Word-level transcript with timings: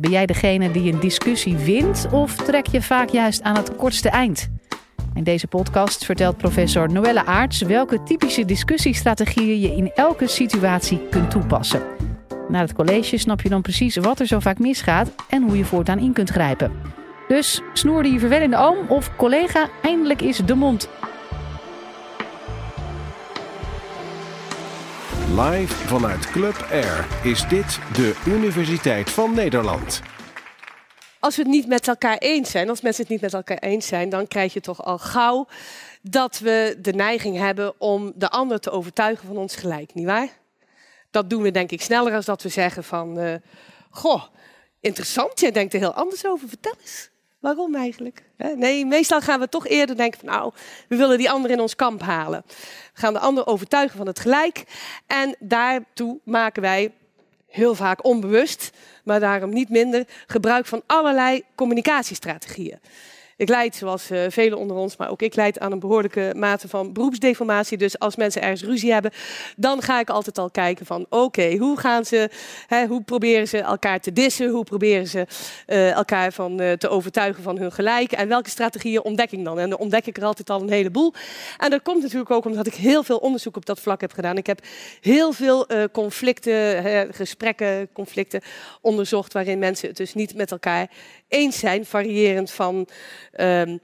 Ben 0.00 0.10
jij 0.10 0.26
degene 0.26 0.70
die 0.70 0.92
een 0.92 1.00
discussie 1.00 1.56
wint 1.56 2.06
of 2.12 2.36
trek 2.36 2.66
je 2.66 2.82
vaak 2.82 3.08
juist 3.08 3.42
aan 3.42 3.56
het 3.56 3.76
kortste 3.76 4.08
eind? 4.08 4.50
In 5.14 5.24
deze 5.24 5.46
podcast 5.46 6.04
vertelt 6.04 6.36
professor 6.36 6.92
Noelle 6.92 7.24
Aarts 7.24 7.60
welke 7.60 8.02
typische 8.02 8.44
discussiestrategieën 8.44 9.60
je 9.60 9.76
in 9.76 9.90
elke 9.94 10.26
situatie 10.26 11.08
kunt 11.10 11.30
toepassen. 11.30 11.82
Na 12.48 12.60
het 12.60 12.72
college 12.72 13.18
snap 13.18 13.40
je 13.40 13.48
dan 13.48 13.62
precies 13.62 13.96
wat 13.96 14.20
er 14.20 14.26
zo 14.26 14.38
vaak 14.38 14.58
misgaat 14.58 15.14
en 15.28 15.42
hoe 15.42 15.56
je 15.56 15.64
voortaan 15.64 15.98
in 15.98 16.12
kunt 16.12 16.30
grijpen. 16.30 16.72
Dus 17.28 17.60
snoerde 17.72 18.12
je 18.12 18.18
verwellende 18.18 18.56
oom 18.56 18.88
of 18.88 19.16
collega, 19.16 19.68
eindelijk 19.82 20.22
is 20.22 20.36
de 20.36 20.54
mond. 20.54 20.88
Live 25.48 25.74
vanuit 25.74 26.30
Club 26.30 26.66
Air 26.70 27.06
is 27.24 27.48
dit 27.48 27.78
de 27.94 28.22
Universiteit 28.26 29.10
van 29.10 29.34
Nederland. 29.34 30.00
Als 31.18 31.36
we 31.36 31.42
het 31.42 31.50
niet 31.50 31.66
met 31.66 31.88
elkaar 31.88 32.18
eens 32.18 32.50
zijn, 32.50 32.68
als 32.68 32.80
mensen 32.80 33.02
het 33.02 33.12
niet 33.12 33.20
met 33.20 33.34
elkaar 33.34 33.58
eens 33.58 33.86
zijn, 33.86 34.08
dan 34.08 34.28
krijg 34.28 34.52
je 34.52 34.60
toch 34.60 34.84
al 34.84 34.98
gauw 34.98 35.46
dat 36.02 36.38
we 36.38 36.76
de 36.78 36.92
neiging 36.92 37.36
hebben 37.36 37.80
om 37.80 38.12
de 38.14 38.30
ander 38.30 38.60
te 38.60 38.70
overtuigen 38.70 39.26
van 39.26 39.36
ons 39.36 39.56
gelijk, 39.56 39.94
nietwaar? 39.94 40.28
Dat 41.10 41.30
doen 41.30 41.42
we 41.42 41.50
denk 41.50 41.70
ik 41.70 41.82
sneller 41.82 42.14
als 42.14 42.24
dat 42.24 42.42
we 42.42 42.48
zeggen 42.48 42.84
van, 42.84 43.18
uh, 43.18 43.34
goh, 43.90 44.22
interessant, 44.80 45.40
jij 45.40 45.50
denkt 45.50 45.72
er 45.72 45.80
heel 45.80 45.94
anders 45.94 46.26
over, 46.26 46.48
vertel 46.48 46.74
eens. 46.80 47.09
Waarom 47.40 47.74
eigenlijk? 47.74 48.22
Nee, 48.54 48.86
meestal 48.86 49.20
gaan 49.20 49.40
we 49.40 49.48
toch 49.48 49.66
eerder 49.66 49.96
denken 49.96 50.20
van 50.20 50.28
nou, 50.28 50.52
we 50.88 50.96
willen 50.96 51.18
die 51.18 51.30
ander 51.30 51.50
in 51.50 51.60
ons 51.60 51.76
kamp 51.76 52.02
halen. 52.02 52.42
We 52.46 53.00
gaan 53.00 53.12
de 53.12 53.18
ander 53.18 53.46
overtuigen 53.46 53.96
van 53.96 54.06
het 54.06 54.20
gelijk. 54.20 54.64
En 55.06 55.36
daartoe 55.38 56.18
maken 56.24 56.62
wij 56.62 56.92
heel 57.46 57.74
vaak 57.74 58.04
onbewust, 58.04 58.70
maar 59.04 59.20
daarom 59.20 59.50
niet 59.50 59.68
minder, 59.68 60.04
gebruik 60.26 60.66
van 60.66 60.82
allerlei 60.86 61.42
communicatiestrategieën. 61.54 62.78
Ik 63.40 63.48
leid, 63.48 63.76
zoals 63.76 64.10
uh, 64.10 64.24
velen 64.28 64.58
onder 64.58 64.76
ons, 64.76 64.96
maar 64.96 65.10
ook 65.10 65.22
ik 65.22 65.34
leid 65.34 65.58
aan 65.58 65.72
een 65.72 65.78
behoorlijke 65.78 66.32
mate 66.36 66.68
van 66.68 66.92
beroepsdeformatie. 66.92 67.78
Dus 67.78 67.98
als 67.98 68.16
mensen 68.16 68.42
ergens 68.42 68.62
ruzie 68.62 68.92
hebben, 68.92 69.10
dan 69.56 69.82
ga 69.82 70.00
ik 70.00 70.10
altijd 70.10 70.38
al 70.38 70.50
kijken 70.50 70.86
van 70.86 71.06
oké, 71.08 71.56
hoe 71.56 71.78
gaan 71.78 72.04
ze, 72.04 72.30
hè, 72.66 72.86
hoe 72.86 73.02
proberen 73.02 73.48
ze 73.48 73.58
elkaar 73.58 74.00
te 74.00 74.12
dissen, 74.12 74.48
hoe 74.48 74.64
proberen 74.64 75.06
ze 75.06 75.26
uh, 75.66 75.92
elkaar 75.92 76.32
van, 76.32 76.60
uh, 76.60 76.72
te 76.72 76.88
overtuigen 76.88 77.42
van 77.42 77.58
hun 77.58 77.72
gelijk 77.72 78.12
en 78.12 78.28
welke 78.28 78.50
strategieën 78.50 79.02
ontdek 79.02 79.32
ik 79.32 79.44
dan? 79.44 79.58
En 79.58 79.70
dan 79.70 79.78
ontdek 79.78 80.06
ik 80.06 80.16
er 80.16 80.24
altijd 80.24 80.50
al 80.50 80.60
een 80.60 80.70
heleboel. 80.70 81.14
En 81.58 81.70
dat 81.70 81.82
komt 81.82 82.02
natuurlijk 82.02 82.30
ook 82.30 82.44
omdat 82.44 82.66
ik 82.66 82.74
heel 82.74 83.02
veel 83.02 83.18
onderzoek 83.18 83.56
op 83.56 83.66
dat 83.66 83.80
vlak 83.80 84.00
heb 84.00 84.12
gedaan. 84.12 84.36
Ik 84.36 84.46
heb 84.46 84.60
heel 85.00 85.32
veel 85.32 85.66
conflicten, 85.92 87.14
gesprekken, 87.14 87.88
conflicten 87.92 88.40
onderzocht 88.80 89.32
waarin 89.32 89.58
mensen 89.58 89.88
het 89.88 89.96
dus 89.96 90.14
niet 90.14 90.34
met 90.34 90.50
elkaar 90.50 90.90
eens 91.28 91.58
zijn, 91.58 91.86
variërend 91.86 92.50
van 92.50 92.88
um, 93.32 93.80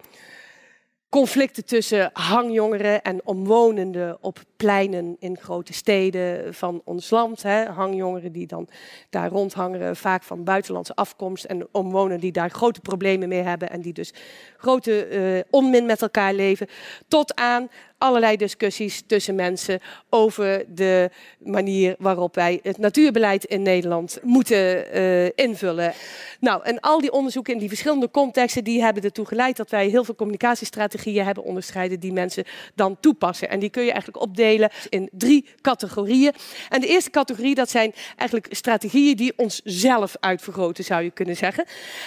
conflicten 1.08 1.64
tussen 1.64 2.10
hangjongeren 2.12 3.02
en 3.02 3.20
omwonenden 3.24 4.18
op 4.20 4.38
pleinen 4.56 5.16
in 5.18 5.38
grote 5.38 5.72
steden 5.72 6.54
van 6.54 6.82
ons 6.84 7.10
land. 7.10 7.42
Hè. 7.42 7.64
Hangjongeren 7.64 8.32
die 8.32 8.46
dan 8.46 8.68
daar 9.10 9.28
rondhangen, 9.28 9.96
vaak 9.96 10.22
van 10.22 10.44
buitenlandse 10.44 10.94
afkomst. 10.94 11.44
En 11.44 11.68
omwonenden 11.72 12.20
die 12.20 12.32
daar 12.32 12.50
grote 12.50 12.80
problemen 12.80 13.28
mee 13.28 13.42
hebben 13.42 13.70
en 13.70 13.80
die 13.80 13.92
dus 13.92 14.12
grote 14.56 15.08
uh, 15.08 15.42
onmin 15.50 15.86
met 15.86 16.02
elkaar 16.02 16.34
leven. 16.34 16.66
Tot 17.08 17.34
aan 17.34 17.68
allerlei 17.98 18.36
discussies 18.36 19.02
tussen 19.06 19.34
mensen 19.34 19.80
over 20.10 20.64
de 20.68 21.10
manier 21.38 21.94
waarop 21.98 22.34
wij 22.34 22.60
het 22.62 22.78
natuurbeleid 22.78 23.44
in 23.44 23.62
Nederland 23.62 24.18
moeten 24.22 24.96
uh, 24.96 25.24
invullen. 25.34 25.92
Nou, 26.40 26.62
en 26.62 26.80
al 26.80 27.00
die 27.00 27.12
onderzoeken 27.12 27.52
in 27.52 27.58
die 27.58 27.68
verschillende 27.68 28.10
contexten, 28.10 28.64
die 28.64 28.82
hebben 28.82 29.02
ertoe 29.02 29.26
geleid 29.26 29.56
dat 29.56 29.70
wij 29.70 29.88
heel 29.88 30.04
veel 30.04 30.14
communicatiestrategieën 30.14 31.24
hebben 31.24 31.44
onderscheiden 31.44 32.00
die 32.00 32.12
mensen 32.12 32.44
dan 32.74 32.96
toepassen. 33.00 33.48
En 33.48 33.58
die 33.58 33.70
kun 33.70 33.84
je 33.84 33.92
eigenlijk 33.92 34.22
opdelen 34.22 34.70
in 34.88 35.08
drie 35.12 35.46
categorieën. 35.60 36.32
En 36.68 36.80
de 36.80 36.86
eerste 36.86 37.10
categorie, 37.10 37.54
dat 37.54 37.70
zijn 37.70 37.92
eigenlijk 38.16 38.54
strategieën 38.54 39.16
die 39.16 39.32
ons 39.36 39.60
zelf 39.64 40.16
uitvergroten, 40.20 40.84
zou 40.84 41.02
je 41.02 41.10
kunnen 41.10 41.36
zeggen. 41.36 41.64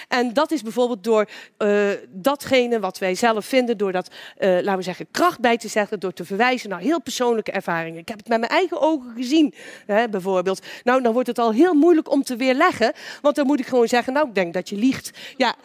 En 0.08 0.34
dat 0.34 0.52
is 0.52 0.62
bijvoorbeeld 0.62 1.04
door 1.04 1.30
uh, 1.58 1.90
datgene 2.10 2.80
wat 2.80 2.98
wij 2.98 3.16
zelf 3.16 3.46
vinden, 3.46 3.78
door 3.78 3.92
dat, 3.92 4.10
uh, 4.40 4.50
laten 4.50 4.78
we 4.78 4.82
zeggen, 4.82 5.08
kracht 5.12 5.40
bij 5.40 5.58
te 5.58 5.68
zetten 5.68 5.79
door 6.00 6.14
te 6.14 6.26
verwijzen 6.26 6.70
naar 6.70 6.80
heel 6.80 7.02
persoonlijke 7.02 7.52
ervaringen. 7.52 8.00
Ik 8.00 8.08
heb 8.08 8.18
het 8.18 8.28
met 8.28 8.40
mijn 8.40 8.52
eigen 8.52 8.82
ogen 8.82 9.14
gezien, 9.16 9.54
hè, 9.86 10.10
bijvoorbeeld. 10.10 10.66
Nou, 10.84 11.02
dan 11.02 11.14
wordt 11.14 11.28
het 11.28 11.40
al 11.40 11.52
heel 11.52 11.74
moeilijk 11.74 12.12
om 12.12 12.24
te 12.24 12.36
weerleggen, 12.36 12.94
want 13.22 13.36
dan 13.36 13.46
moet 13.46 13.60
ik 13.60 13.68
gewoon 13.68 13.88
zeggen, 13.88 14.14
nou, 14.14 14.28
ik 14.28 14.36
denk 14.36 14.54
dat 14.54 14.70
je 14.70 14.76
liegt. 14.76 15.12
Ja, 15.38 15.56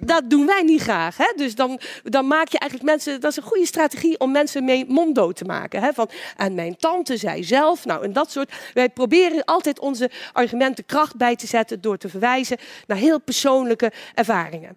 dat 0.00 0.30
doen 0.30 0.46
wij 0.46 0.62
niet 0.62 0.82
graag. 0.82 1.16
Hè? 1.16 1.32
Dus 1.36 1.54
dan, 1.54 1.80
dan 2.02 2.26
maak 2.26 2.48
je 2.48 2.58
eigenlijk 2.58 2.90
mensen. 2.90 3.20
Dat 3.20 3.30
is 3.30 3.36
een 3.36 3.42
goede 3.42 3.66
strategie 3.66 4.20
om 4.20 4.30
mensen 4.30 4.64
mee 4.64 4.84
monddood 4.88 5.36
te 5.36 5.44
maken. 5.44 5.82
Hè? 5.82 5.92
Van, 5.92 6.10
en 6.36 6.54
mijn 6.54 6.76
tante 6.76 7.16
zei 7.16 7.44
zelf. 7.44 7.84
Nou, 7.84 8.04
en 8.04 8.12
dat 8.12 8.30
soort. 8.30 8.52
Wij 8.74 8.88
proberen 8.88 9.44
altijd 9.44 9.80
onze 9.80 10.10
argumenten 10.32 10.86
kracht 10.86 11.16
bij 11.16 11.36
te 11.36 11.46
zetten 11.46 11.80
door 11.80 11.98
te 11.98 12.08
verwijzen 12.08 12.56
naar 12.86 12.98
heel 12.98 13.20
persoonlijke 13.20 13.92
ervaringen. 14.14 14.76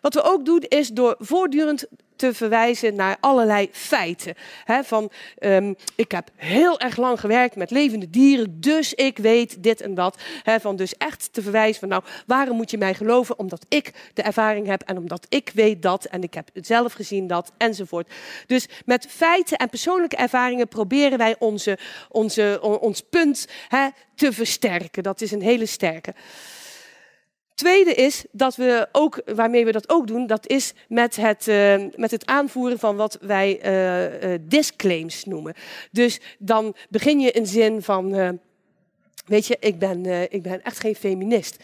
Wat 0.00 0.14
we 0.14 0.22
ook 0.22 0.44
doen 0.44 0.60
is 0.60 0.88
door 0.88 1.16
voortdurend 1.18 1.86
te 2.16 2.34
verwijzen 2.34 2.94
naar 2.94 3.16
allerlei 3.20 3.68
feiten. 3.72 4.34
van, 4.82 5.10
um, 5.38 5.76
ik 5.96 6.10
heb 6.10 6.30
heel 6.36 6.80
erg 6.80 6.96
lang 6.96 7.20
gewerkt 7.20 7.56
met 7.56 7.70
levende 7.70 8.10
dieren, 8.10 8.60
dus 8.60 8.94
ik 8.94 9.18
weet 9.18 9.62
dit 9.62 9.80
en 9.80 9.94
dat. 9.94 10.22
van 10.60 10.76
dus 10.76 10.96
echt 10.96 11.32
te 11.32 11.42
verwijzen 11.42 11.80
van, 11.80 11.88
nou, 11.88 12.02
waarom 12.26 12.56
moet 12.56 12.70
je 12.70 12.78
mij 12.78 12.94
geloven? 12.94 13.38
Omdat 13.38 13.66
ik 13.68 13.92
de 14.14 14.22
ervaring 14.22 14.66
heb 14.66 14.82
en 14.82 14.98
omdat 14.98 15.26
ik 15.28 15.50
weet 15.54 15.82
dat 15.82 16.04
en 16.04 16.22
ik 16.22 16.34
heb 16.34 16.48
het 16.52 16.66
zelf 16.66 16.92
gezien 16.92 17.26
dat 17.26 17.52
enzovoort. 17.56 18.12
Dus 18.46 18.68
met 18.84 19.06
feiten 19.10 19.56
en 19.56 19.68
persoonlijke 19.68 20.16
ervaringen 20.16 20.68
proberen 20.68 21.18
wij 21.18 21.36
onze, 21.38 21.78
onze, 22.08 22.58
ons 22.80 23.00
punt 23.00 23.46
te 24.14 24.32
versterken. 24.32 25.02
Dat 25.02 25.20
is 25.20 25.30
een 25.30 25.42
hele 25.42 25.66
sterke. 25.66 26.14
Tweede 27.54 27.94
is 27.94 28.24
dat 28.30 28.56
we 28.56 28.88
ook, 28.92 29.22
waarmee 29.34 29.64
we 29.64 29.72
dat 29.72 29.88
ook 29.88 30.06
doen, 30.06 30.26
dat 30.26 30.48
is 30.48 30.72
met 30.88 31.16
het, 31.16 31.46
uh, 31.46 31.84
met 31.96 32.10
het 32.10 32.26
aanvoeren 32.26 32.78
van 32.78 32.96
wat 32.96 33.18
wij 33.20 33.60
uh, 33.64 34.32
uh, 34.32 34.38
disclaims 34.40 35.24
noemen. 35.24 35.54
Dus 35.90 36.20
dan 36.38 36.74
begin 36.88 37.20
je 37.20 37.38
een 37.38 37.46
zin 37.46 37.82
van, 37.82 38.38
weet 39.26 39.46
je, 39.46 39.56
ik 39.60 39.78
ben, 39.78 40.32
ik 40.32 40.42
ben 40.42 40.62
echt 40.62 40.80
geen 40.80 40.94
feminist. 40.94 41.56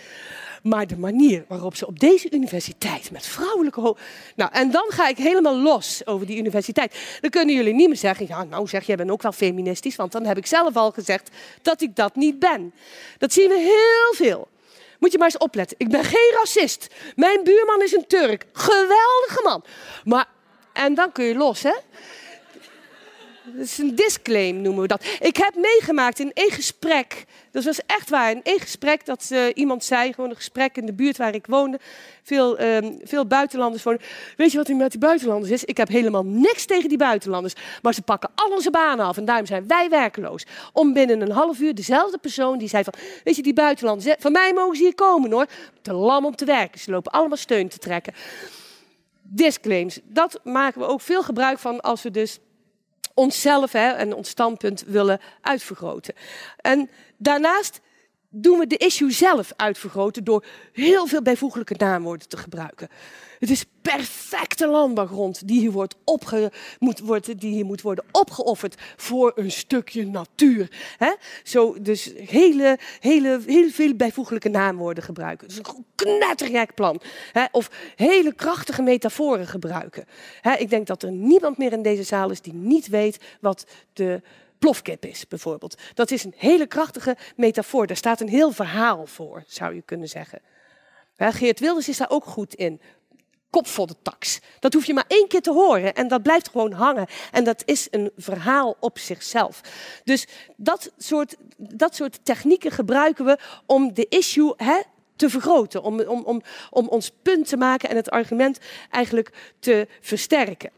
Maar 0.62 0.87
de 0.87 0.99
manier 0.99 1.45
waarop 1.49 1.77
ze 1.77 1.87
op 1.87 1.99
deze 1.99 2.31
universiteit 2.31 3.11
met 3.11 3.27
vrouwelijke 3.27 3.97
Nou, 4.37 4.51
en 4.53 4.71
dan 4.71 4.84
ga 4.89 5.09
ik 5.09 5.17
helemaal 5.17 5.57
los 5.57 6.07
over 6.07 6.27
die 6.27 6.39
universiteit. 6.39 7.19
Dan 7.21 7.31
kunnen 7.31 7.55
jullie 7.55 7.75
niet 7.75 7.89
meer 7.89 7.97
zeggen, 7.97 8.27
ja, 8.28 8.45
nou 8.45 8.69
zeg, 8.69 8.87
jij 8.87 8.97
bent 8.97 9.11
ook 9.11 9.22
wel 9.22 9.33
feministisch, 9.33 9.97
want 9.97 10.12
dan 10.12 10.25
heb 10.25 10.37
ik 10.37 10.47
zelf 10.47 10.77
al 10.77 10.91
gezegd 10.91 11.31
dat 11.62 11.81
ik 11.81 11.97
dat 11.97 12.17
niet 12.17 12.39
ben. 12.39 12.72
Dat 13.19 13.33
zien 13.33 13.49
we 13.49 13.59
heel 13.59 14.27
veel. 14.27 14.49
Moet 15.00 15.12
je 15.12 15.19
maar 15.19 15.27
eens 15.27 15.38
opletten. 15.38 15.77
Ik 15.78 15.88
ben 15.88 16.05
geen 16.05 16.33
racist. 16.34 16.94
Mijn 17.16 17.44
buurman 17.44 17.83
is 17.83 17.93
een 17.93 18.06
Turk. 18.06 18.44
Geweldige 18.53 19.41
man. 19.44 19.65
Maar, 20.05 20.27
en 20.72 20.94
dan 20.94 21.12
kun 21.12 21.25
je 21.25 21.34
los, 21.34 21.62
hè? 21.62 21.75
Dat 23.56 23.66
is 23.66 23.78
een 23.78 23.94
disclaim, 23.94 24.61
noemen 24.61 24.83
we 24.83 24.88
dat. 24.88 25.05
Ik 25.21 25.37
heb 25.37 25.55
meegemaakt 25.55 26.19
in 26.19 26.33
één 26.33 26.50
gesprek. 26.50 27.25
Dat 27.50 27.65
was 27.65 27.81
echt 27.87 28.11
waar. 28.11 28.31
In 28.31 28.41
één 28.43 28.61
gesprek 28.61 29.06
dat 29.06 29.28
uh, 29.33 29.44
iemand 29.55 29.84
zei, 29.84 30.12
gewoon 30.12 30.31
een 30.31 30.37
gesprek 30.37 30.77
in 30.77 30.87
de 30.87 30.93
buurt 30.93 31.16
waar 31.16 31.34
ik 31.34 31.47
woonde. 31.47 31.78
Veel, 32.22 32.60
uh, 32.60 32.78
veel 33.03 33.27
buitenlanders 33.27 33.83
wonen. 33.83 34.00
Weet 34.37 34.53
je 34.53 34.59
wat 34.59 34.69
er 34.69 34.77
met 34.77 34.91
die 34.91 35.00
buitenlanders 35.00 35.53
is? 35.53 35.65
Ik 35.65 35.77
heb 35.77 35.89
helemaal 35.89 36.25
niks 36.25 36.65
tegen 36.65 36.89
die 36.89 36.99
buitenlanders. 36.99 37.55
Maar 37.83 37.94
ze 37.94 38.03
pakken 38.03 38.31
al 38.34 38.50
onze 38.50 38.71
banen 38.71 39.05
af. 39.05 39.16
En 39.16 39.25
daarom 39.25 39.47
zijn 39.47 39.66
wij 39.66 39.89
werkeloos. 39.89 40.47
Om 40.72 40.93
binnen 40.93 41.21
een 41.21 41.31
half 41.31 41.59
uur 41.59 41.75
dezelfde 41.75 42.19
persoon 42.19 42.59
die 42.59 42.69
zei 42.69 42.84
van... 42.84 42.94
Weet 43.25 43.37
je, 43.37 43.43
die 43.43 43.55
buitenlanders, 43.55 44.15
van 44.19 44.33
mij 44.33 44.53
mogen 44.53 44.77
ze 44.77 44.83
hier 44.83 44.95
komen 44.95 45.33
hoor. 45.33 45.47
Te 45.83 45.92
lam 45.92 46.25
om 46.25 46.36
te 46.36 46.45
werken. 46.45 46.80
Ze 46.80 46.91
lopen 46.91 47.13
allemaal 47.13 47.36
steun 47.36 47.69
te 47.69 47.78
trekken. 47.78 48.15
Disclaims. 49.22 49.98
Dat 50.04 50.41
maken 50.45 50.80
we 50.80 50.86
ook 50.86 51.01
veel 51.01 51.22
gebruik 51.22 51.59
van 51.59 51.80
als 51.80 52.03
we 52.03 52.10
dus 52.10 52.39
onszelf 53.15 53.72
hè, 53.72 53.91
en 53.91 54.15
ons 54.15 54.28
standpunt 54.28 54.84
willen 54.86 55.21
uitvergroten. 55.41 56.15
En 56.57 56.91
daarnaast 57.16 57.80
doen 58.30 58.59
we 58.59 58.66
de 58.66 58.77
issue 58.77 59.10
zelf 59.10 59.53
uitvergroten 59.56 60.24
door 60.24 60.44
heel 60.72 61.06
veel 61.06 61.22
bijvoeglijke 61.22 61.74
naamwoorden 61.78 62.28
te 62.28 62.36
gebruiken. 62.36 62.88
Het 63.38 63.50
is 63.50 63.65
perfecte 63.82 64.66
landbouwgrond 64.66 65.48
die 65.48 65.60
hier, 65.60 65.71
wordt 65.71 65.97
moet, 66.78 66.98
worden, 66.98 67.36
die 67.36 67.53
hier 67.53 67.65
moet 67.65 67.80
worden 67.80 68.04
opgeofferd 68.12 68.74
voor 68.97 69.32
een 69.34 69.50
stukje 69.50 70.06
natuur. 70.06 70.71
He? 70.97 71.15
Zo, 71.42 71.77
dus 71.80 72.12
hele, 72.16 72.78
hele, 73.00 73.41
heel 73.47 73.71
veel 73.71 73.94
bijvoeglijke 73.94 74.48
naamwoorden 74.48 75.04
gebruiken. 75.04 75.48
Dus 75.48 75.56
een 75.56 75.84
knettergek 75.94 76.74
plan. 76.74 77.00
He? 77.32 77.44
Of 77.53 77.71
hele 77.97 78.34
krachtige 78.34 78.82
metaforen 78.82 79.47
gebruiken. 79.47 80.04
He? 80.41 80.54
Ik 80.54 80.71
denk 80.71 80.86
dat 80.86 81.03
er 81.03 81.12
niemand 81.12 81.59
meer 81.59 81.72
in 81.72 81.82
deze 81.82 82.03
zaal 82.03 82.30
is 82.30 82.41
die 82.41 82.54
niet 82.54 82.88
weet 82.88 83.18
wat 83.41 83.66
de 83.92 84.22
plofkip 84.60 85.04
is, 85.04 85.28
bijvoorbeeld. 85.28 85.80
Dat 85.95 86.10
is 86.10 86.24
een 86.24 86.34
hele 86.36 86.66
krachtige 86.66 87.16
metafoor. 87.36 87.86
Daar 87.86 87.97
staat 87.97 88.21
een 88.21 88.28
heel 88.28 88.53
verhaal 88.53 89.07
voor, 89.07 89.45
zou 89.47 89.74
je 89.74 89.83
kunnen 89.83 90.09
zeggen. 90.09 90.41
Geert 91.16 91.60
Wilders 91.60 91.89
is 91.89 91.97
daar 91.97 92.10
ook 92.10 92.24
goed 92.24 92.54
in. 92.54 92.80
Kop 93.51 93.66
voor 93.66 93.86
de 93.86 93.95
tax. 94.03 94.41
Dat 94.59 94.72
hoef 94.72 94.84
je 94.84 94.95
maar 94.95 95.04
één 95.09 95.28
keer 95.28 95.41
te 95.41 95.53
horen 95.53 95.95
en 95.95 96.09
dat 96.09 96.22
blijft 96.22 96.48
gewoon 96.48 96.72
hangen. 96.72 97.07
En 97.30 97.45
dat 97.45 97.62
is 97.65 97.89
een 97.91 98.10
verhaal 98.16 98.77
op 98.80 98.98
zichzelf. 98.98 99.60
Dus 100.04 100.27
dat 100.57 100.92
soort, 100.97 101.36
dat 101.56 101.95
soort 101.95 102.24
technieken 102.24 102.71
gebruiken 102.71 103.24
we 103.24 103.39
om 103.66 103.95
de 103.95 104.06
issue 104.09 104.53
hè, 104.56 104.80
te 105.16 105.30
vergroten. 105.30 105.83
Om, 105.83 106.01
om, 106.01 106.22
om, 106.22 106.42
om 106.71 106.89
ons 106.89 107.10
punt 107.22 107.48
te 107.48 107.56
maken 107.56 107.89
en 107.89 107.97
het 107.97 108.10
argument 108.10 108.59
eigenlijk 108.91 109.54
te 109.59 109.89
versterken. 110.01 110.71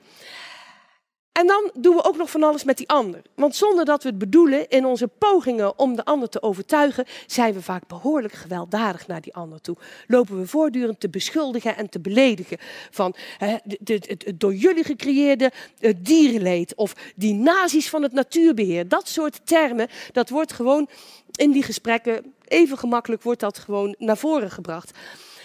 En 1.33 1.47
dan 1.47 1.71
doen 1.75 1.97
we 1.97 2.05
ook 2.05 2.17
nog 2.17 2.31
van 2.31 2.43
alles 2.43 2.65
met 2.65 2.77
die 2.77 2.89
ander. 2.89 3.23
Want 3.35 3.57
zonder 3.57 3.85
dat 3.85 4.03
we 4.03 4.09
het 4.09 4.19
bedoelen 4.19 4.69
in 4.69 4.85
onze 4.85 5.09
pogingen 5.09 5.79
om 5.79 5.97
de 5.97 6.05
ander 6.05 6.29
te 6.29 6.43
overtuigen, 6.43 7.05
zijn 7.27 7.55
we 7.55 7.63
vaak 7.63 7.87
behoorlijk 7.87 8.33
gewelddadig 8.33 9.07
naar 9.07 9.21
die 9.21 9.35
ander 9.35 9.61
toe. 9.61 9.77
Lopen 10.07 10.39
we 10.39 10.47
voortdurend 10.47 11.01
te 11.01 11.09
beschuldigen 11.09 11.77
en 11.77 11.89
te 11.89 12.01
beledigen 12.01 12.59
van 12.91 13.15
het, 13.39 14.33
door 14.35 14.55
jullie 14.55 14.85
gecreëerde 14.85 15.53
dierenleed 15.97 16.75
of 16.75 16.95
die 17.17 17.35
nazi's 17.35 17.89
van 17.89 18.03
het 18.03 18.13
natuurbeheer. 18.13 18.89
Dat 18.89 19.09
soort 19.09 19.47
termen, 19.47 19.89
dat 20.13 20.29
wordt 20.29 20.53
gewoon 20.53 20.89
in 21.33 21.51
die 21.51 21.63
gesprekken 21.63 22.35
even 22.45 22.79
gemakkelijk 22.79 23.23
wordt 23.23 23.41
dat 23.41 23.59
gewoon 23.59 23.95
naar 23.99 24.19
voren 24.19 24.51
gebracht. 24.51 24.99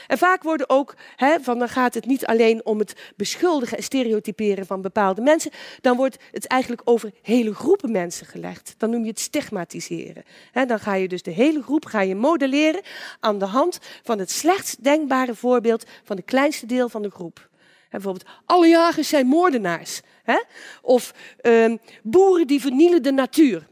En 0.07 0.17
vaak 0.17 0.43
worden 0.43 0.69
ook, 0.69 0.95
hè, 1.15 1.39
van 1.41 1.59
dan 1.59 1.69
gaat 1.69 1.93
het 1.93 2.05
niet 2.05 2.25
alleen 2.25 2.65
om 2.65 2.79
het 2.79 2.93
beschuldigen 3.15 3.77
en 3.77 3.83
stereotyperen 3.83 4.65
van 4.65 4.81
bepaalde 4.81 5.21
mensen, 5.21 5.51
dan 5.81 5.97
wordt 5.97 6.17
het 6.31 6.47
eigenlijk 6.47 6.81
over 6.85 7.11
hele 7.21 7.53
groepen 7.53 7.91
mensen 7.91 8.25
gelegd. 8.25 8.75
Dan 8.77 8.89
noem 8.89 9.03
je 9.03 9.09
het 9.09 9.19
stigmatiseren. 9.19 10.23
Hè, 10.51 10.65
dan 10.65 10.79
ga 10.79 10.93
je 10.93 11.07
dus 11.07 11.21
de 11.21 11.31
hele 11.31 11.61
groep 11.61 11.85
ga 11.85 12.01
je 12.01 12.15
modelleren 12.15 12.81
aan 13.19 13.39
de 13.39 13.45
hand 13.45 13.79
van 14.03 14.19
het 14.19 14.31
slechtst 14.31 14.83
denkbare 14.83 15.35
voorbeeld 15.35 15.85
van 16.03 16.15
de 16.15 16.21
kleinste 16.21 16.65
deel 16.65 16.89
van 16.89 17.01
de 17.01 17.11
groep. 17.11 17.49
bijvoorbeeld, 17.89 18.29
alle 18.45 18.67
jagers 18.67 19.09
zijn 19.09 19.27
moordenaars. 19.27 20.01
Hè? 20.23 20.41
Of 20.81 21.13
ehm, 21.41 21.77
boeren 22.03 22.47
die 22.47 22.61
vernielen 22.61 23.03
de 23.03 23.11
natuur. 23.11 23.67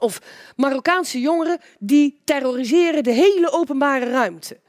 Of 0.00 0.20
Marokkaanse 0.56 1.20
jongeren 1.20 1.60
die 1.78 2.20
terroriseren 2.24 3.02
de 3.02 3.10
hele 3.10 3.50
openbare 3.50 4.10
ruimte 4.10 4.60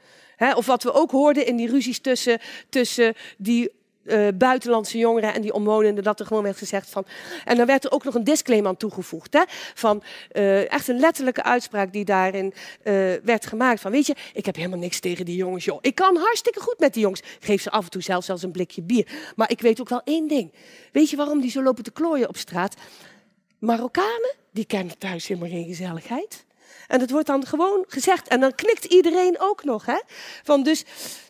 of 0.54 0.66
wat 0.66 0.82
we 0.82 0.92
ook 0.92 1.10
hoorden 1.10 1.46
in 1.46 1.56
die 1.56 1.70
ruzies 1.70 1.98
tussen, 1.98 2.38
tussen 2.68 3.14
die 3.38 3.70
uh, 4.04 4.28
buitenlandse 4.34 4.98
jongeren 4.98 5.34
en 5.34 5.42
die 5.42 5.52
omwonenden, 5.52 6.04
dat 6.04 6.20
er 6.20 6.26
gewoon 6.26 6.42
werd 6.42 6.56
gezegd 6.56 6.90
van. 6.90 7.06
En 7.44 7.56
dan 7.56 7.66
werd 7.66 7.84
er 7.84 7.90
ook 7.90 8.04
nog 8.04 8.14
een 8.14 8.24
disclaimer 8.24 8.68
aan 8.68 8.76
toegevoegd. 8.76 9.32
Hè, 9.32 9.42
van 9.74 10.02
uh, 10.32 10.72
echt 10.72 10.88
een 10.88 10.98
letterlijke 10.98 11.42
uitspraak 11.42 11.92
die 11.92 12.04
daarin 12.04 12.46
uh, 12.84 13.14
werd 13.22 13.46
gemaakt. 13.46 13.80
Van 13.80 13.90
weet 13.90 14.06
je, 14.06 14.14
ik 14.34 14.46
heb 14.46 14.56
helemaal 14.56 14.78
niks 14.78 15.00
tegen 15.00 15.24
die 15.24 15.36
jongens, 15.36 15.64
joh. 15.64 15.78
Ik 15.80 15.94
kan 15.94 16.16
hartstikke 16.16 16.60
goed 16.60 16.78
met 16.78 16.92
die 16.92 17.02
jongens. 17.02 17.22
Geef 17.40 17.62
ze 17.62 17.70
af 17.70 17.84
en 17.84 17.90
toe 17.90 18.02
zelfs, 18.02 18.26
zelfs 18.26 18.42
een 18.42 18.50
blikje 18.50 18.82
bier. 18.82 19.06
Maar 19.36 19.50
ik 19.50 19.60
weet 19.60 19.80
ook 19.80 19.88
wel 19.88 20.02
één 20.04 20.28
ding. 20.28 20.52
Weet 20.92 21.10
je 21.10 21.16
waarom 21.16 21.40
die 21.40 21.50
zo 21.50 21.62
lopen 21.62 21.84
te 21.84 21.90
klooien 21.90 22.28
op 22.28 22.36
straat? 22.36 22.74
Marokkanen, 23.58 24.34
die 24.50 24.64
kennen 24.64 24.98
thuis 24.98 25.26
helemaal 25.26 25.50
geen 25.50 25.66
gezelligheid. 25.66 26.44
En 26.90 26.98
dat 26.98 27.10
wordt 27.10 27.26
dan 27.26 27.46
gewoon 27.46 27.84
gezegd. 27.88 28.28
En 28.28 28.40
dan 28.40 28.54
knikt 28.54 28.84
iedereen 28.84 29.36
ook 29.38 29.64
nog. 29.64 29.86
Hè? 29.86 29.98
Van 30.42 30.62
dus 30.62 30.84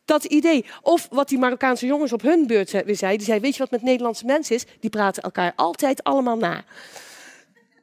dat 0.04 0.24
idee. 0.24 0.64
Of 0.82 1.08
wat 1.10 1.28
die 1.28 1.38
Marokkaanse 1.38 1.86
jongens 1.86 2.12
op 2.12 2.22
hun 2.22 2.46
beurt 2.46 2.70
weer 2.70 2.96
zeiden. 2.96 3.18
Die 3.18 3.26
zei, 3.26 3.40
weet 3.40 3.52
je 3.52 3.58
wat 3.58 3.70
met 3.70 3.82
Nederlandse 3.82 4.24
mensen 4.24 4.54
is? 4.54 4.64
Die 4.80 4.90
praten 4.90 5.22
elkaar 5.22 5.52
altijd 5.56 6.02
allemaal 6.02 6.36
na. 6.36 6.64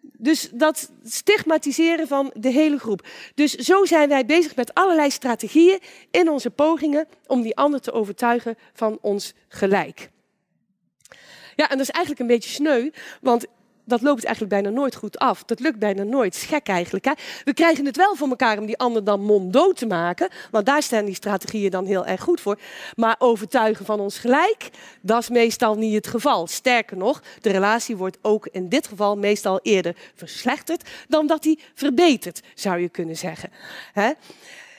Dus 0.02 0.50
dat 0.52 0.90
stigmatiseren 1.04 2.08
van 2.08 2.32
de 2.34 2.50
hele 2.50 2.80
groep. 2.80 3.08
Dus 3.36 3.54
zo 3.54 3.86
zijn 3.86 4.10
wij 4.10 4.26
bezig 4.26 4.56
met 4.56 4.74
allerlei 4.74 5.12
strategieën 5.12 5.80
in 6.12 6.30
onze 6.30 6.50
pogingen 6.50 7.08
om 7.28 7.42
die 7.42 7.56
ander 7.56 7.82
te 7.82 7.92
overtuigen 7.92 8.58
van 8.74 8.98
ons 9.02 9.34
gelijk. 9.48 10.10
Ja, 11.56 11.70
en 11.70 11.78
dat 11.78 11.88
is 11.88 11.94
eigenlijk 11.94 12.20
een 12.20 12.36
beetje 12.36 12.50
sneu, 12.50 12.90
want 13.22 13.46
dat 13.88 14.02
loopt 14.02 14.24
eigenlijk 14.24 14.62
bijna 14.62 14.78
nooit 14.78 14.96
goed 14.96 15.18
af. 15.18 15.44
Dat 15.44 15.60
lukt 15.60 15.80
bijna 15.80 16.04
nooit. 16.04 16.36
Is 16.36 16.44
gek 16.44 16.68
eigenlijk. 16.68 17.06
Hè? 17.06 17.12
We 17.44 17.54
krijgen 17.54 17.86
het 17.86 17.98
wel 17.98 18.16
voor 18.16 18.30
elkaar 18.30 18.58
om 18.58 18.66
die 18.66 18.78
ander 18.78 19.04
dan 19.04 19.22
monddood 19.22 19.78
te 19.78 19.86
maken. 19.86 20.30
Want 20.52 20.66
daar 20.66 20.84
staan 20.84 21.06
die 21.06 21.16
strategieën 21.16 21.72
dan 21.72 21.86
heel 21.86 22.06
erg 22.06 22.22
goed 22.22 22.42
voor. 22.42 22.60
Maar 22.96 23.16
overtuigen 23.20 23.86
van 23.86 24.00
ons 24.00 24.18
gelijk, 24.18 24.70
dat 25.02 25.22
is 25.22 25.30
meestal 25.30 25.76
niet 25.76 25.94
het 25.94 26.08
geval. 26.08 26.48
Sterker 26.48 26.98
nog, 26.98 27.22
de 27.42 27.52
relatie 27.52 27.98
wordt 27.98 28.18
ook 28.22 28.48
in 28.52 28.70
dit 28.70 28.88
geval 28.88 29.16
meestal 29.16 29.60
eerder 29.64 29.96
verslechterd 30.16 30.90
dan 31.08 31.28
dat 31.28 31.44
die 31.44 31.60
verbetert, 31.74 32.42
zou 32.56 32.80
je 32.80 32.90
kunnen 32.90 33.18
zeggen. 33.18 33.50
Hè? 33.94 34.12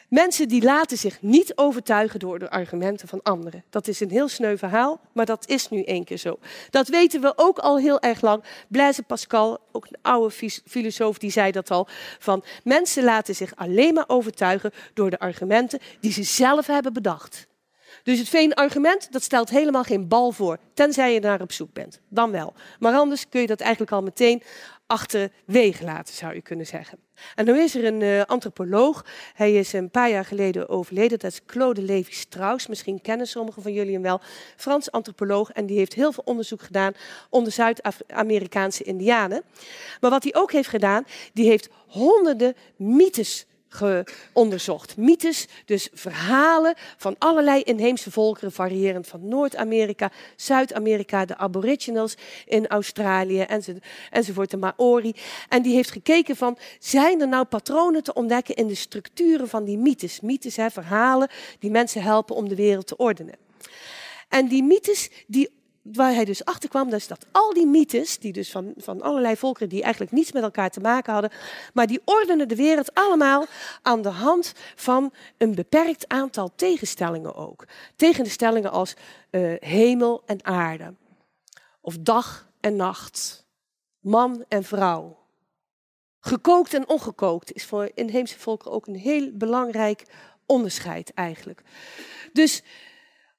Mensen 0.09 0.49
die 0.49 0.63
laten 0.63 0.97
zich 0.97 1.23
niet 1.23 1.53
overtuigen 1.57 2.21
door 2.21 2.39
de 2.39 2.51
argumenten 2.51 3.09
van 3.09 3.23
anderen. 3.23 3.65
Dat 3.71 3.89
is 3.89 4.01
een 4.01 4.11
heel 4.11 4.29
sneu 4.29 4.57
verhaal, 4.57 5.01
maar 5.13 5.27
dat 5.27 5.49
is 5.49 5.69
nu 5.69 5.83
één 5.83 6.05
keer 6.05 6.17
zo. 6.17 6.39
Dat 6.71 6.89
weten 6.89 7.21
we 7.21 7.33
ook 7.37 7.59
al 7.59 7.79
heel 7.79 8.01
erg 8.01 8.21
lang. 8.21 8.45
Blaise 8.69 9.03
Pascal, 9.03 9.59
ook 9.73 9.85
een 9.85 9.99
oude 10.03 10.35
filosoof, 10.65 11.19
die 11.19 11.31
zei 11.31 11.53
dat 11.53 11.71
al. 11.71 11.89
Van 12.19 12.45
mensen 12.65 13.05
laten 13.05 13.35
zich 13.35 13.57
alleen 13.57 13.95
maar 13.95 14.05
overtuigen 14.07 14.73
door 14.95 15.11
de 15.11 15.19
argumenten 15.19 15.81
die 16.01 16.13
ze 16.13 16.23
zelf 16.23 16.67
hebben 16.67 16.93
bedacht. 16.93 17.47
Dus 18.09 18.19
het 18.19 18.29
veen-argument, 18.29 19.13
dat 19.13 19.23
stelt 19.23 19.51
helemaal 19.51 19.83
geen 19.83 20.09
bal 20.09 20.33
voor, 20.33 20.59
tenzij 20.75 21.15
je 21.15 21.21
naar 21.21 21.41
op 21.41 21.53
zoek 21.53 21.73
bent. 21.73 22.01
Dan 22.09 22.31
wel. 22.31 22.55
Maar 22.79 22.95
anders 22.95 23.29
kun 23.29 23.41
je 23.41 23.47
dat 23.47 23.61
eigenlijk 23.61 23.93
al 23.93 24.03
meteen 24.03 24.43
achterwege 24.87 25.85
laten, 25.85 26.15
zou 26.15 26.35
je 26.35 26.43
kunnen 26.43 26.67
zeggen. 26.67 26.99
En 27.35 27.45
nu 27.45 27.61
is 27.61 27.75
er 27.75 27.85
een 27.85 28.01
uh, 28.01 28.23
antropoloog, 28.23 29.05
hij 29.35 29.55
is 29.55 29.73
een 29.73 29.91
paar 29.91 30.11
jaar 30.11 30.25
geleden 30.25 30.69
overleden, 30.69 31.19
dat 31.19 31.31
is 31.33 31.41
Claude 31.47 31.83
Levi-Strauss. 31.83 32.67
Misschien 32.67 33.01
kennen 33.01 33.27
sommigen 33.27 33.63
van 33.63 33.73
jullie 33.73 33.93
hem 33.93 34.03
wel. 34.03 34.21
Frans 34.57 34.91
antropoloog 34.91 35.51
en 35.51 35.67
die 35.67 35.79
heeft 35.79 35.95
heel 35.95 36.13
veel 36.13 36.25
onderzoek 36.27 36.63
gedaan 36.63 36.93
onder 37.31 37.53
Zuid-Amerikaanse 37.53 38.83
indianen. 38.83 39.43
Maar 40.01 40.11
wat 40.11 40.23
hij 40.23 40.35
ook 40.35 40.53
heeft 40.53 40.69
gedaan, 40.69 41.05
die 41.33 41.49
heeft 41.49 41.69
honderden 41.87 42.55
mythes 42.77 43.47
onderzocht. 44.33 44.97
Mythes, 44.97 45.47
dus 45.65 45.89
verhalen 45.93 46.75
van 46.97 47.15
allerlei 47.19 47.63
inheemse 47.63 48.11
volkeren, 48.11 48.53
variërend 48.53 49.07
van 49.07 49.29
Noord-Amerika, 49.29 50.11
Zuid-Amerika, 50.37 51.25
de 51.25 51.37
Aboriginals 51.37 52.17
in 52.47 52.67
Australië 52.67 53.47
enzovoort, 54.11 54.51
de 54.51 54.57
Maori. 54.57 55.15
En 55.49 55.63
die 55.63 55.75
heeft 55.75 55.91
gekeken 55.91 56.37
van, 56.37 56.59
zijn 56.79 57.21
er 57.21 57.29
nou 57.29 57.45
patronen 57.45 58.03
te 58.03 58.13
ontdekken 58.13 58.55
in 58.55 58.67
de 58.67 58.75
structuren 58.75 59.49
van 59.49 59.65
die 59.65 59.79
mythes? 59.79 60.21
Mythes, 60.21 60.57
hè, 60.57 60.71
verhalen 60.71 61.29
die 61.59 61.71
mensen 61.71 62.03
helpen 62.03 62.37
om 62.37 62.49
de 62.49 62.55
wereld 62.55 62.87
te 62.87 62.97
ordenen. 62.97 63.35
En 64.29 64.49
die 64.49 64.63
mythes 64.63 65.11
die 65.27 65.51
waar 65.93 66.15
hij 66.15 66.25
dus 66.25 66.45
achter 66.45 66.69
kwam, 66.69 66.93
is 66.93 67.07
dat 67.07 67.27
al 67.33 67.53
die 67.53 67.67
mythes, 67.67 68.19
die 68.19 68.33
dus 68.33 68.51
van, 68.51 68.73
van 68.77 69.03
allerlei 69.03 69.37
volkeren 69.37 69.69
die 69.69 69.83
eigenlijk 69.83 70.13
niets 70.13 70.33
met 70.33 70.43
elkaar 70.43 70.71
te 70.71 70.81
maken 70.81 71.13
hadden, 71.13 71.31
maar 71.73 71.87
die 71.87 72.01
ordenen 72.05 72.49
de 72.49 72.57
wereld 72.57 72.95
allemaal 72.95 73.47
aan 73.83 74.03
de 74.03 74.09
hand 74.09 74.53
van 74.75 75.13
een 75.37 75.55
beperkt 75.55 76.09
aantal 76.09 76.51
tegenstellingen 76.57 77.35
ook. 77.35 77.65
Tegenstellingen 77.97 78.71
als 78.71 78.95
uh, 79.31 79.55
hemel 79.59 80.23
en 80.27 80.45
aarde, 80.45 80.95
of 81.81 81.97
dag 82.01 82.49
en 82.61 82.77
nacht, 82.77 83.47
man 84.01 84.45
en 84.49 84.65
vrouw. 84.65 85.17
Gekookt 86.21 86.75
en 86.75 86.89
ongekookt 86.89 87.53
is 87.53 87.65
voor 87.65 87.91
inheemse 87.95 88.39
volkeren 88.39 88.73
ook 88.73 88.87
een 88.87 88.97
heel 88.97 89.31
belangrijk 89.33 90.05
onderscheid 90.47 91.13
eigenlijk. 91.15 91.63
Dus 92.33 92.63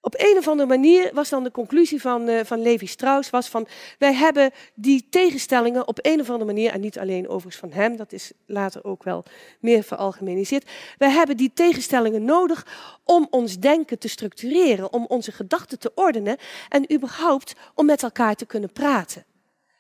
op 0.02 0.14
een 0.18 0.38
of 0.38 0.48
andere 0.48 0.70
manier 0.70 1.10
was 1.14 1.30
dan 1.30 1.44
de 1.44 1.52
conclusie 1.52 2.02
van, 2.02 2.30
uh, 2.30 2.40
van 2.44 2.62
Levi 2.62 2.88
Strauss 2.88 3.30
was 3.30 3.48
van 3.48 3.68
wij 3.98 4.14
hebben 4.14 4.52
die 4.74 5.08
tegenstellingen 5.10 5.88
op 5.88 6.00
een 6.02 6.20
of 6.20 6.30
andere 6.30 6.46
manier, 6.46 6.72
en 6.72 6.82
niet 6.82 7.00
alleen 7.00 7.28
overigens 7.28 7.56
van 7.56 7.72
hem, 7.72 7.96
dat 7.96 8.14
is 8.14 8.32
later 8.46 8.84
ook 8.84 9.04
wel 9.04 9.24
meer 9.60 9.84
veralgemeniseerd, 9.84 10.70
wij 10.98 11.10
hebben 11.10 11.38
die 11.38 11.52
tegenstellingen 11.54 12.24
nodig 12.26 12.68
om 13.04 13.28
ons 13.30 13.60
denken 13.60 14.00
te 14.00 14.08
structureren, 14.08 14.94
om 14.94 15.06
onze 15.08 15.32
gedachten 15.32 15.80
te 15.80 15.92
ordenen 15.96 16.38
en 16.70 16.94
überhaupt 16.94 17.56
om 17.76 17.86
met 17.86 18.04
elkaar 18.04 18.36
te 18.36 18.46
kunnen 18.46 18.72
praten. 18.72 19.26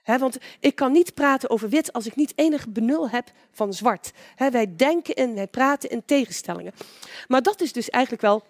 want 0.03 0.37
ik 0.59 0.75
kan 0.75 0.91
niet 0.91 1.13
praten 1.13 1.49
over 1.49 1.69
wit 1.69 1.93
als 1.93 2.05
ik 2.05 2.15
niet 2.15 2.33
enig 2.35 2.67
benul 2.67 3.09
heb 3.09 3.31
van 3.51 3.73
zwart. 3.73 4.11
wij 4.51 4.75
denken 4.75 5.15
en 5.15 5.35
wij 5.35 5.47
praten 5.47 5.89
in 5.89 6.05
tegenstellingen. 6.05 6.73
Maar 7.27 7.41
dat 7.41 7.61
is 7.61 7.73
dus 7.73 7.89
eigenlijk 7.89 8.23
wel 8.23 8.43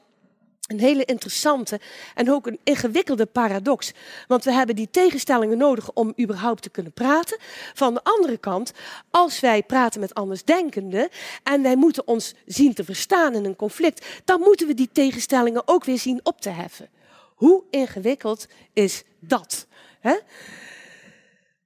een 0.69 0.79
hele 0.79 1.05
interessante 1.05 1.79
en 2.15 2.31
ook 2.31 2.47
een 2.47 2.59
ingewikkelde 2.63 3.25
paradox. 3.25 3.91
Want 4.27 4.43
we 4.43 4.51
hebben 4.51 4.75
die 4.75 4.89
tegenstellingen 4.91 5.57
nodig 5.57 5.93
om 5.93 6.13
überhaupt 6.19 6.61
te 6.61 6.69
kunnen 6.69 6.91
praten. 6.91 7.37
Van 7.73 7.93
de 7.93 8.03
andere 8.03 8.37
kant, 8.37 8.71
als 9.11 9.39
wij 9.39 9.63
praten 9.63 9.99
met 9.99 10.13
andersdenkenden 10.13 11.09
en 11.43 11.61
wij 11.61 11.75
moeten 11.75 12.07
ons 12.07 12.33
zien 12.45 12.73
te 12.73 12.83
verstaan 12.83 13.35
in 13.35 13.45
een 13.45 13.55
conflict, 13.55 14.05
dan 14.25 14.39
moeten 14.39 14.67
we 14.67 14.73
die 14.73 14.89
tegenstellingen 14.91 15.61
ook 15.65 15.83
weer 15.83 15.99
zien 15.99 16.19
op 16.23 16.41
te 16.41 16.49
heffen. 16.49 16.89
Hoe 17.35 17.63
ingewikkeld 17.69 18.47
is 18.73 19.03
dat? 19.19 19.67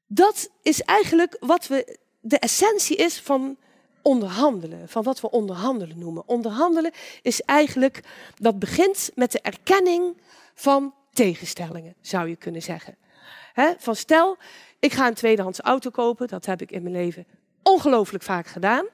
Dat 0.08 0.50
is 0.62 0.82
eigenlijk 0.82 1.38
wat 1.40 1.68
we, 1.68 1.98
de 2.20 2.40
essentie 2.40 2.96
is 2.96 3.20
van 3.20 3.58
onderhandelen, 4.04 4.90
van 4.90 5.04
wat 5.04 5.22
we 5.22 5.30
onderhandelen 5.32 6.00
noemen. 6.00 6.24
Onderhandelen 6.26 6.92
is 7.22 7.42
eigenlijk, 7.42 8.04
dat 8.36 8.60
begint 8.60 9.12
met 9.16 9.32
de 9.32 9.40
erkenning 9.42 10.18
van 10.54 10.94
tegenstellingen, 11.14 11.96
zou 12.02 12.30
je 12.30 12.36
kunnen 12.36 12.62
zeggen. 12.62 12.98
van 13.78 13.96
stel, 13.96 14.38
ik 14.80 14.94
ga 14.94 15.08
een 15.08 15.14
tweedehands 15.14 15.60
auto 15.60 15.90
kopen, 15.90 16.28
dat 16.28 16.46
heb 16.46 16.62
ik 16.62 16.72
in 16.72 16.84
mijn 16.84 16.96
leven 16.96 17.26
ongelooflijk 17.64 18.24
vaak 18.24 18.48
gedaan. 18.48 18.86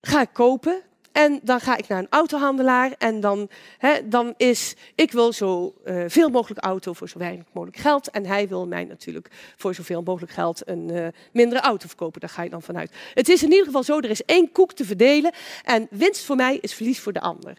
Ga 0.00 0.20
ik 0.20 0.30
kopen, 0.32 0.82
en 1.16 1.40
dan 1.42 1.60
ga 1.60 1.76
ik 1.76 1.88
naar 1.88 1.98
een 1.98 2.06
autohandelaar 2.10 2.94
en 2.98 3.20
dan, 3.20 3.48
hè, 3.78 4.08
dan 4.08 4.34
is, 4.36 4.74
ik 4.94 5.12
wil 5.12 5.32
zo 5.32 5.74
uh, 5.84 6.04
veel 6.06 6.28
mogelijk 6.28 6.60
auto 6.60 6.92
voor 6.92 7.08
zo 7.08 7.18
weinig 7.18 7.44
mogelijk 7.52 7.78
geld. 7.78 8.10
En 8.10 8.26
hij 8.26 8.48
wil 8.48 8.66
mij 8.66 8.84
natuurlijk 8.84 9.30
voor 9.56 9.74
zoveel 9.74 10.02
mogelijk 10.02 10.32
geld 10.32 10.68
een 10.68 10.88
uh, 10.92 11.06
mindere 11.32 11.60
auto 11.60 11.86
verkopen. 11.86 12.20
Daar 12.20 12.30
ga 12.30 12.42
je 12.42 12.50
dan 12.50 12.62
vanuit. 12.62 12.92
Het 13.14 13.28
is 13.28 13.42
in 13.42 13.50
ieder 13.50 13.64
geval 13.64 13.82
zo, 13.82 13.98
er 13.98 14.10
is 14.10 14.24
één 14.24 14.52
koek 14.52 14.72
te 14.72 14.84
verdelen 14.84 15.32
en 15.64 15.86
winst 15.90 16.24
voor 16.24 16.36
mij 16.36 16.58
is 16.60 16.74
verlies 16.74 17.00
voor 17.00 17.12
de 17.12 17.20
ander. 17.20 17.56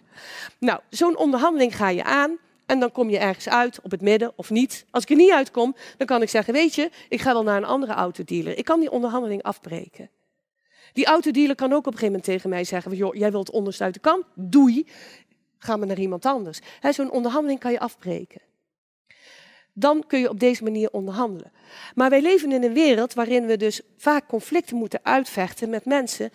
Nou, 0.59 0.79
zo'n 0.89 1.17
onderhandeling 1.17 1.75
ga 1.75 1.89
je 1.89 2.03
aan. 2.03 2.37
En 2.65 2.79
dan 2.79 2.91
kom 2.91 3.09
je 3.09 3.17
ergens 3.17 3.49
uit, 3.49 3.79
op 3.81 3.91
het 3.91 4.01
midden 4.01 4.31
of 4.35 4.49
niet. 4.49 4.85
Als 4.91 5.03
ik 5.03 5.09
er 5.09 5.15
niet 5.15 5.31
uitkom, 5.31 5.75
dan 5.97 6.07
kan 6.07 6.21
ik 6.21 6.29
zeggen, 6.29 6.53
weet 6.53 6.75
je, 6.75 6.89
ik 7.09 7.21
ga 7.21 7.33
wel 7.33 7.43
naar 7.43 7.57
een 7.57 7.65
andere 7.65 7.93
autodealer. 7.93 8.57
Ik 8.57 8.65
kan 8.65 8.79
die 8.79 8.91
onderhandeling 8.91 9.43
afbreken. 9.43 10.09
Die 10.93 11.05
autodealer 11.05 11.55
kan 11.55 11.73
ook 11.73 11.77
op 11.77 11.85
een 11.85 11.99
gegeven 11.99 12.07
moment 12.07 12.23
tegen 12.23 12.49
mij 12.49 12.63
zeggen: 12.63 12.95
joh, 12.95 13.15
jij 13.15 13.31
wilt 13.31 13.51
onderste 13.51 13.91
kan, 14.01 14.23
doei, 14.35 14.87
ga 15.57 15.75
maar 15.75 15.87
naar 15.87 15.99
iemand 15.99 16.25
anders. 16.25 16.59
Zo'n 16.89 17.11
onderhandeling 17.11 17.59
kan 17.59 17.71
je 17.71 17.79
afbreken. 17.79 18.41
Dan 19.73 20.03
kun 20.07 20.19
je 20.19 20.29
op 20.29 20.39
deze 20.39 20.63
manier 20.63 20.91
onderhandelen. 20.91 21.51
Maar 21.95 22.09
wij 22.09 22.21
leven 22.21 22.51
in 22.51 22.63
een 22.63 22.73
wereld 22.73 23.13
waarin 23.13 23.45
we 23.45 23.57
dus 23.57 23.81
vaak 23.97 24.27
conflicten 24.27 24.77
moeten 24.77 24.99
uitvechten 25.03 25.69
met 25.69 25.85
mensen 25.85 26.31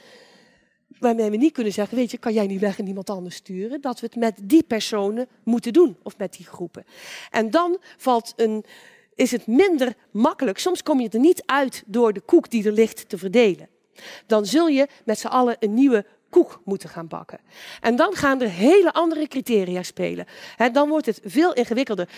waarmee 0.98 1.30
we 1.30 1.36
niet 1.36 1.52
kunnen 1.52 1.72
zeggen, 1.72 1.96
weet 1.96 2.10
je, 2.10 2.18
kan 2.18 2.32
jij 2.32 2.46
niet 2.46 2.60
weg 2.60 2.78
en 2.78 2.86
iemand 2.86 3.10
anders 3.10 3.34
sturen? 3.34 3.80
Dat 3.80 4.00
we 4.00 4.06
het 4.06 4.16
met 4.16 4.38
die 4.42 4.62
personen 4.62 5.28
moeten 5.44 5.72
doen 5.72 5.96
of 6.02 6.18
met 6.18 6.32
die 6.32 6.46
groepen. 6.46 6.84
En 7.30 7.50
dan 7.50 7.78
valt 7.96 8.32
een, 8.36 8.64
is 9.14 9.30
het 9.30 9.46
minder 9.46 9.94
makkelijk. 10.10 10.58
Soms 10.58 10.82
kom 10.82 11.00
je 11.00 11.08
er 11.08 11.18
niet 11.18 11.42
uit 11.46 11.82
door 11.86 12.12
de 12.12 12.20
koek 12.20 12.50
die 12.50 12.66
er 12.66 12.72
ligt 12.72 13.08
te 13.08 13.18
verdelen 13.18 13.68
dan 14.26 14.46
zul 14.46 14.66
je 14.66 14.88
met 15.04 15.18
z'n 15.18 15.26
allen 15.26 15.56
een 15.58 15.74
nieuwe 15.74 16.04
koek 16.32 16.60
moeten 16.64 16.88
gaan 16.88 17.08
bakken. 17.08 17.38
En 17.80 17.96
dan 17.96 18.14
gaan 18.14 18.40
er 18.40 18.48
hele 18.48 18.92
andere 18.92 19.28
criteria 19.28 19.82
spelen. 19.82 20.26
dan 20.72 20.88
wordt 20.88 21.06
het 21.06 21.20
veel 21.24 21.52
ingewikkelder. 21.52 22.08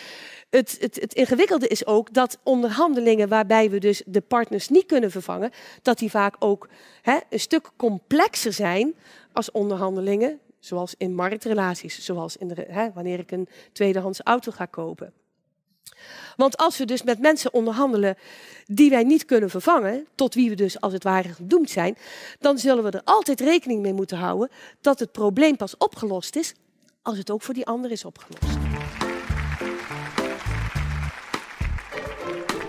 Het, 0.51 0.77
het, 0.81 1.01
het, 1.01 1.15
ingewikkelde 1.15 1.69
is 1.69 1.87
ook 1.87 2.13
dat 2.13 2.39
onderhandelingen 2.43 3.29
waarbij 3.29 3.71
we 3.71 3.79
dus 3.79 4.03
de 4.07 4.21
partners 4.21 4.69
niet 4.69 4.87
kunnen 4.87 5.11
vervangen, 5.11 5.51
dat 5.83 5.99
die 5.99 6.11
vaak 6.11 6.37
ook 6.39 6.69
een 7.03 7.41
stuk 7.41 7.71
complexer 7.77 8.53
zijn 8.53 8.95
als 9.33 9.51
onderhandelingen, 9.51 10.41
zoals 10.59 10.95
in 10.99 11.15
marktrelaties, 11.15 12.05
zoals 12.05 12.37
in 12.37 12.49
wanneer 12.95 13.19
ik 13.19 13.31
een 13.31 13.49
tweedehands 13.73 14.21
auto 14.21 14.53
ga 14.53 14.67
kopen. 14.67 15.13
Want 16.37 16.57
als 16.57 16.79
we 16.79 16.85
dus 16.85 17.03
met 17.03 17.19
mensen 17.19 17.53
onderhandelen 17.53 18.17
die 18.67 18.91
wij 18.91 19.03
niet 19.03 19.25
kunnen 19.25 19.51
vervangen, 19.51 20.07
tot 20.15 20.35
wie 20.35 20.49
we 20.49 20.57
dus 20.57 20.81
als 20.81 20.93
het 20.93 21.05
ware 21.05 21.29
gedoemd 21.29 21.71
zijn, 21.71 21.97
dan 22.41 22.59
zullen 22.59 22.85
we 22.85 22.91
er 22.91 23.05
altijd 23.05 23.41
rekening 23.41 23.83
mee 23.83 23.93
moeten 23.93 24.19
houden 24.19 24.51
dat 24.81 24.99
het 24.99 25.13
probleem 25.13 25.57
pas 25.57 25.77
opgelost 25.77 26.37
is 26.37 26.55
als 27.03 27.19
het 27.19 27.31
ook 27.31 27.43
voor 27.43 27.55
die 27.55 27.67
ander 27.67 27.91
is 27.91 28.05
opgelost. 28.05 28.59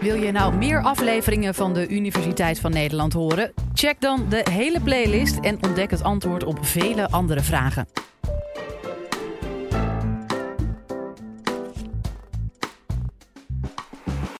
Wil 0.01 0.15
je 0.15 0.31
nou 0.31 0.55
meer 0.55 0.84
afleveringen 0.84 1.55
van 1.55 1.74
de 1.74 1.88
Universiteit 1.88 2.60
van 2.60 2.72
Nederland 2.72 3.13
horen? 3.13 3.53
Check 3.74 4.01
dan 4.01 4.29
de 4.29 4.45
hele 4.51 4.81
playlist 4.81 5.39
en 5.39 5.63
ontdek 5.63 5.91
het 5.91 6.03
antwoord 6.03 6.43
op 6.43 6.65
vele 6.65 7.10
andere 7.10 7.41
vragen. 7.41 7.88